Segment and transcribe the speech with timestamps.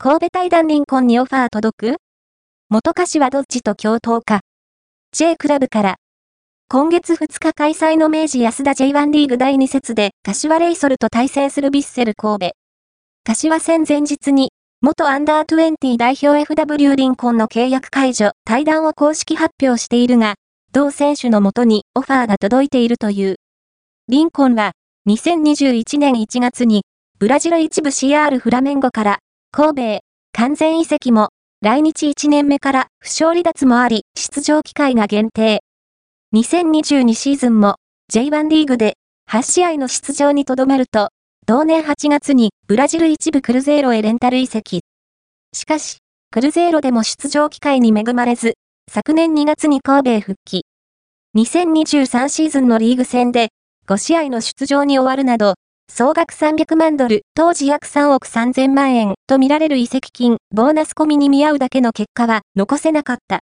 [0.00, 1.96] 神戸対談リンコンにオファー届く？
[2.68, 4.42] 元柏どっちと共闘か
[5.10, 5.96] ？J クラブから。
[6.68, 12.52] 今月2日開催の明治安田 J1 リーグ第2節で柏レイソルと対戦するビッセル神戸。
[13.24, 20.36] 柏戦前日に、元アンダー20代表 FW リンコンの契約解除、対談を公式発表しているが、
[20.72, 23.34] 同選手のもとにオファーが届いているという。
[24.06, 24.74] リンコンは、
[25.08, 26.84] 2021年1月に、
[27.18, 29.18] ブラジル一部 CR フラメンゴから、
[29.58, 30.00] 神戸、
[30.34, 31.30] 完全移籍も、
[31.62, 35.64] 来日1年目から負傷離脱もあり、出場機会が限定。
[36.32, 37.74] 2022シーズンも
[38.12, 38.94] J1 リーグで
[39.28, 41.08] 8試合の出場にとどまると、
[41.46, 44.82] 同年8月にブラジル一部クルゼーロへレンタル移籍。
[45.52, 45.96] しかし、
[46.30, 48.54] クルゼーロでも出場機会に恵まれず、
[48.88, 50.66] 昨年2月に神戸へ復帰。
[51.36, 53.48] 2023シーズンのリーグ戦で
[53.88, 55.54] 5試合の出場に終わるなど、
[55.98, 63.36] 総額300万ドル、当時約3億3000万円と見られる遺跡金、ボーナス込みに見合うだけの結果は残せなかった。